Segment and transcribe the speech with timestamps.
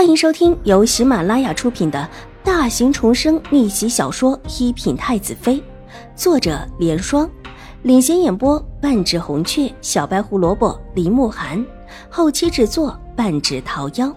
[0.00, 2.08] 欢迎收听由喜马拉雅出品的
[2.42, 5.56] 大型重生逆袭小说《一品太子妃》，
[6.16, 7.30] 作者：莲霜，
[7.82, 11.62] 领衔演播：半指红雀、小白胡萝卜、林慕寒，
[12.08, 14.10] 后期制作：半指桃夭。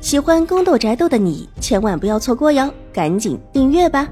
[0.00, 4.08] 喜欢宫斗宅斗的你千万不要错过哟，赶紧订阅吧！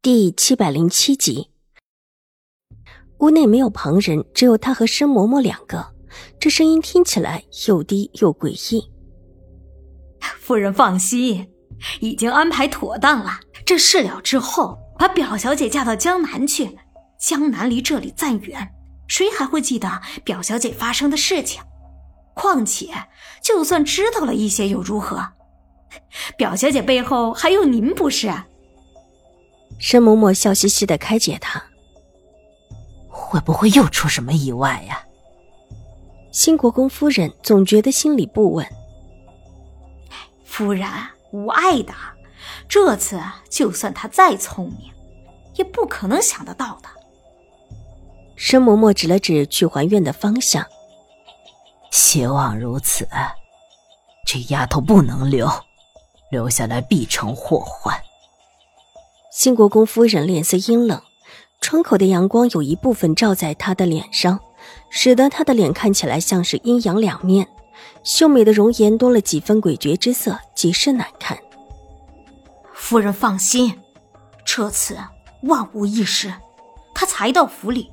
[0.00, 1.50] 第七百零七集。
[3.18, 5.93] 屋内没有旁人，只有他和申嬷嬷两个。
[6.38, 8.90] 这声音听起来又低又诡异。
[10.40, 11.48] 夫人放心，
[12.00, 13.40] 已经安排妥当了。
[13.64, 16.78] 这事了之后，把表小姐嫁到江南去。
[17.18, 18.74] 江南离这里暂远，
[19.06, 21.62] 谁还会记得表小姐发生的事情？
[22.34, 22.88] 况且，
[23.42, 25.26] 就算知道了一些又如何？
[26.36, 28.30] 表小姐背后还有您，不是？
[29.78, 31.62] 申嬷嬷笑嘻嘻的开解他。
[33.08, 35.02] 会不会又出什么意外呀？
[36.34, 38.66] 新国公夫人总觉得心里不稳。
[40.44, 40.84] 夫人
[41.30, 41.94] 无碍的，
[42.68, 44.92] 这次就算他再聪明，
[45.54, 46.88] 也不可能想得到的。
[48.34, 50.66] 申嬷嬷指了指去还愿的方向，
[51.92, 53.06] 希望如此。
[54.26, 55.48] 这丫头不能留，
[56.32, 57.96] 留下来必成祸患。
[59.30, 61.00] 新国公夫人脸色阴冷。
[61.60, 64.38] 窗口的阳光有一部分照在她的脸上，
[64.88, 67.48] 使得她的脸看起来像是阴阳两面，
[68.02, 71.38] 秀美的容颜多了几分诡谲之色，极是难看。
[72.72, 73.80] 夫人放心，
[74.44, 74.98] 这次
[75.42, 76.32] 万无一失。
[76.94, 77.90] 他才到府里，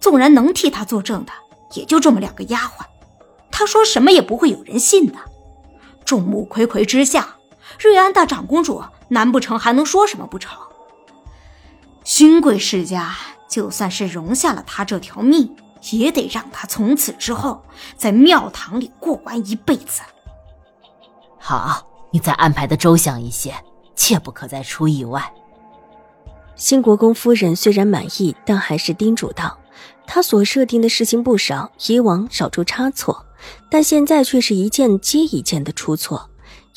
[0.00, 1.32] 纵然能替他作证的，
[1.74, 2.84] 也就这么两个丫鬟，
[3.50, 5.14] 他说什么也不会有人信的。
[6.04, 7.36] 众目睽睽之下，
[7.78, 10.58] 瑞安大长公主，难不成还能说什么不成？
[12.02, 13.14] 勋贵世家
[13.48, 15.54] 就算是容下了他这条命，
[15.92, 17.62] 也得让他从此之后
[17.96, 20.02] 在庙堂里过完一辈子。
[21.38, 23.54] 好，你再安排的周详一些，
[23.96, 25.32] 切不可再出意外。
[26.54, 29.58] 新国公夫人虽然满意，但还是叮嘱道
[30.06, 33.24] ：“他所设定的事情不少，以往少出差错，
[33.70, 36.28] 但现在却是一件接一件的出错，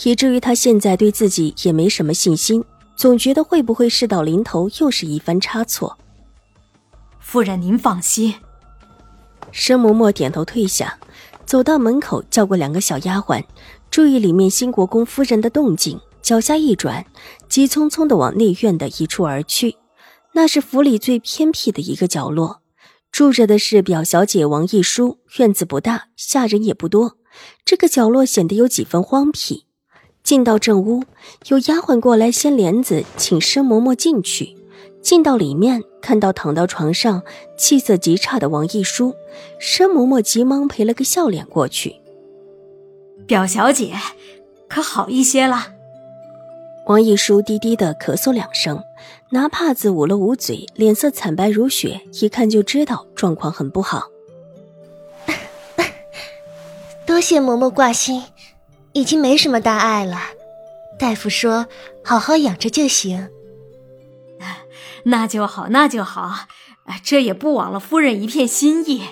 [0.04, 2.64] 以至于他现在对自己也没什么信心。”
[2.96, 5.98] 总觉得会不会事到临头又是一番差错？
[7.20, 8.36] 夫人您放心。
[9.52, 10.98] 申嬷嬷点头退下，
[11.46, 13.44] 走到门口，叫过两个小丫鬟，
[13.92, 17.06] 注意里面新国公夫人的动静，脚下一转，
[17.48, 19.76] 急匆匆的往内院的一处而去。
[20.34, 22.62] 那是府里最偏僻的一个角落，
[23.12, 25.20] 住着的是表小姐王一书。
[25.38, 27.18] 院子不大，下人也不多，
[27.64, 29.66] 这个角落显得有几分荒僻。
[30.24, 31.04] 进到正屋，
[31.48, 34.56] 有丫鬟过来掀帘子，请申嬷嬷进去。
[35.04, 37.22] 进到里面，看到躺到床上、
[37.58, 39.14] 气色极差的王一书，
[39.60, 41.98] 申嬷嬷急忙赔了个笑脸过去。
[43.28, 43.94] 表小姐，
[44.70, 45.74] 可好一些了？
[46.88, 48.82] 王一书低低的咳嗽两声，
[49.32, 54.08] 拿帕子捂了捂嘴，脸色惨白如雪，一看就知道状况很不好。
[57.06, 58.24] 多谢嬷嬷挂心。
[58.96, 60.20] 已经没什么大碍了，
[61.00, 61.66] 大夫说
[62.04, 63.28] 好好养着就行。
[65.04, 66.48] 那就好，那就好，
[67.04, 69.04] 这也不枉了夫人一片心意。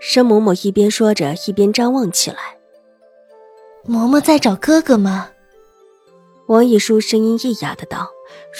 [0.00, 2.38] 申嬷嬷一边说着，一边张望起来。
[3.86, 5.30] 嬷嬷在找哥哥吗？
[6.46, 8.08] 王一书声音异哑的道：“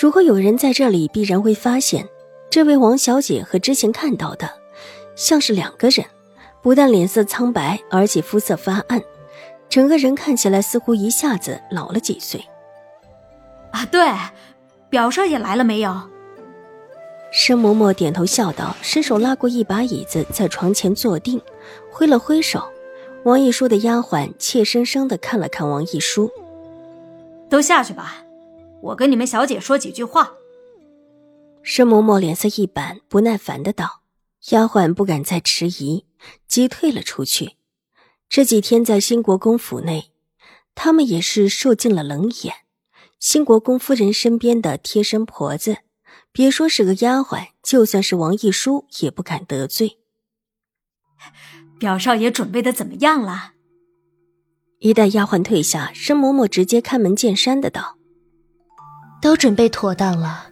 [0.01, 2.09] 如果有人在这里，必然会发现，
[2.49, 4.49] 这位王小姐和之前看到的
[5.17, 6.07] 像是两个人，
[6.63, 9.03] 不但脸色苍白，而且肤色发暗。”
[9.69, 12.45] 整个人看起来似乎一下子老了几岁。
[13.71, 14.01] 啊，对，
[14.91, 16.11] 表少爷来了没有？
[17.33, 21.41] 申嬷嬷点头笑道，伸手拉过一把椅子，在床前坐定，
[21.91, 22.61] 挥了挥手。
[23.23, 26.31] 王一书的丫鬟怯生生的看了看王一书，
[27.49, 28.25] 都下去吧，
[28.83, 30.33] 我跟你们小姐说几句话。
[31.63, 34.01] 申嬷嬷脸色一板，不耐烦的道
[34.51, 36.07] ：“丫鬟不敢再迟疑，
[36.49, 37.57] 急退了出去。”
[38.29, 40.11] 这几天在新国公府内，
[40.75, 42.55] 他们也是受尽了冷眼。
[43.21, 45.77] 新国公夫人身边的贴身婆子，
[46.33, 49.99] 别说是个丫鬟，就算是王一书也不敢得罪。
[51.79, 53.53] 表少爷准备的怎么样了？
[54.79, 57.99] 一待丫鬟退下，申嬷嬷直接开门见山的道
[59.21, 60.49] ：“都准备妥当了。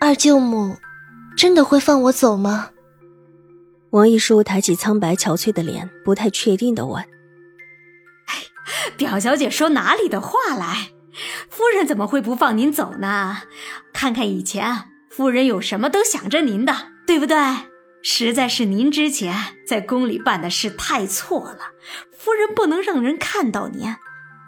[0.00, 0.76] 二舅母，
[1.36, 2.70] 真的会放我走吗？”
[3.90, 7.08] 王一书抬起苍白憔悴的脸，不太确定的问
[8.98, 10.90] ：“表小姐说哪里的话来？
[11.48, 13.42] 夫人怎么会不放您走呢？
[13.92, 17.36] 看看以前，夫人有什么都想着您的，对不对？”
[18.00, 19.34] 实在是您之前
[19.66, 21.58] 在宫里办的事太错了，
[22.16, 23.96] 夫人不能让人看到您，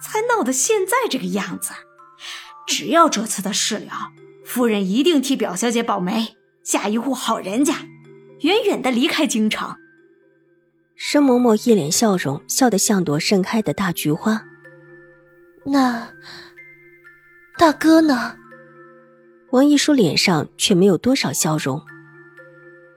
[0.01, 1.73] 才闹得现在这个样子。
[2.67, 4.13] 只要这次的事了，
[4.45, 7.75] 夫人一定替表小姐保媒，嫁一户好人家，
[8.43, 9.75] 远远的离开京城。
[10.95, 14.45] 申嬷嬷一脸笑容，笑得像朵盛开的大菊花。
[15.67, 16.09] 那
[17.61, 18.37] 大哥呢？
[19.51, 21.83] 王一书脸上却没有多少笑容。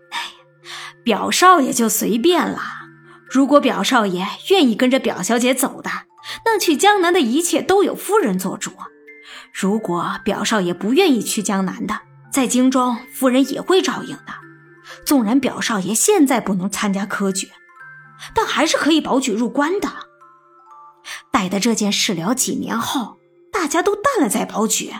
[0.10, 2.62] 哎呀，表少爷就随便了。
[3.30, 5.90] 如果表少爷愿意跟着表小姐走的，
[6.46, 8.72] 那去江南的一切都有夫人做主。
[9.52, 12.00] 如果表少爷不愿意去江南的，
[12.32, 14.34] 在京中夫人也会照应的。
[15.06, 17.50] 纵然表少爷现在不能参加科举，
[18.34, 19.90] 但还是可以保举入关的。
[21.34, 23.18] 待的这件事了几年后，
[23.64, 24.92] 大家都淡了再保举。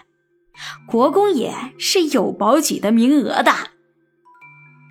[0.88, 3.52] 国公爷是有保举的名额的。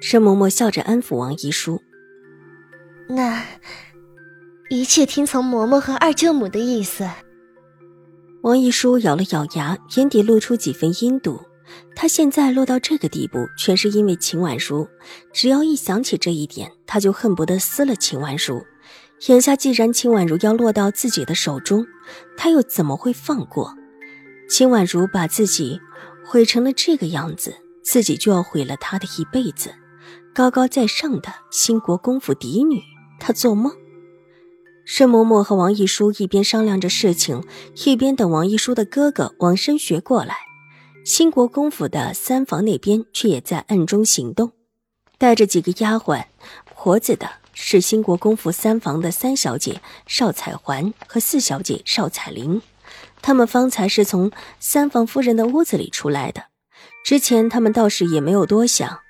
[0.02, 1.80] 申嬷嬷笑着安抚王一书
[3.08, 3.42] ：“那
[4.68, 7.08] 一切听从嬷嬷和二舅母的意思。”
[8.44, 11.40] 王一书咬了咬牙，眼底露出几分阴毒。
[11.96, 14.86] 他现在落到这个地步，全是因为秦婉如。
[15.32, 18.62] 只要一想起这一点，他就恨不得撕了秦婉如。
[19.28, 21.86] 眼下既然秦婉如要落到自己的手中，
[22.36, 23.72] 他又怎么会放过？
[24.48, 25.80] 秦婉如把自己
[26.24, 27.54] 毁成了这个样子，
[27.84, 29.72] 自己就要毁了他的一辈子。
[30.34, 32.82] 高高在上的兴国公府嫡女，
[33.20, 33.72] 他做梦？
[34.84, 37.44] 申嬷嬷和王一书一边商量着事情，
[37.84, 40.36] 一边等王一书的哥哥王申学过来。
[41.04, 44.52] 兴国公府的三房那边却也在暗中行动，
[45.16, 46.24] 带着几个丫鬟、
[46.74, 52.62] 婆子的是兴国公府三房的三小姐邵彩环和四小姐邵彩玲。
[53.20, 56.44] 他们方才是从三房夫人的屋子里出来的，
[57.04, 59.00] 之前他们倒是也没有多想，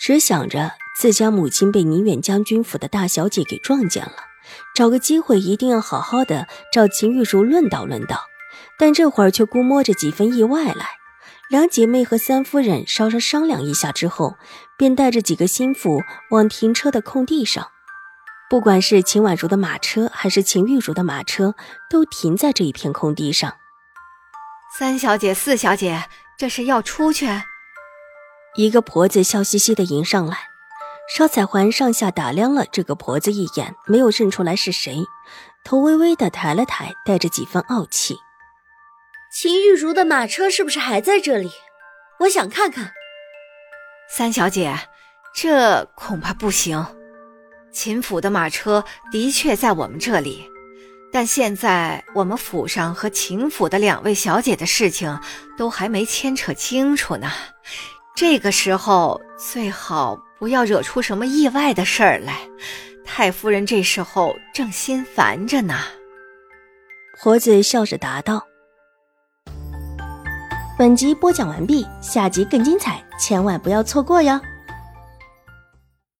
[0.00, 4.14] 只想着自家母亲被宁远将军府的大小姐给撞见了。
[4.74, 8.24] 找个机会，一定要好好的找秦玉茹论道论道，
[8.78, 10.86] 但这会儿却估摸着几分意外来。
[11.48, 14.36] 两姐妹和三夫人稍稍商量一下之后，
[14.76, 17.68] 便带着几个心腹往停车的空地上。
[18.50, 21.54] 不管是秦婉如的马车，还是秦玉茹的马车，
[21.88, 23.56] 都停在这一片空地上。
[24.76, 27.28] 三小姐、四小姐，这是要出去？
[28.56, 30.48] 一个婆子笑嘻嘻的迎上来。
[31.16, 35.04] 邵彩环上下打量了这个婆子一眼，没有认出来是谁，
[35.62, 38.16] 头微微的抬了抬，带着几分傲气。
[39.32, 41.52] 秦玉茹的马车是不是还在这里？
[42.20, 42.92] 我想看看。
[44.08, 44.76] 三小姐，
[45.32, 46.84] 这恐怕不行。
[47.72, 50.44] 秦府的马车的确在我们这里，
[51.12, 55.18] 但现在我们府上和秦府的两位小姐的事情
[55.56, 57.30] 都还没牵扯清楚呢。
[58.16, 60.18] 这个时候最好。
[60.40, 62.48] 不要惹出什么意外的事儿来，
[63.04, 65.80] 太夫人这时候正心烦着呢。
[67.20, 68.42] 婆子笑着答道
[70.78, 74.40] ：“本集播讲完毕，下集更精彩，千万不要错过哟。”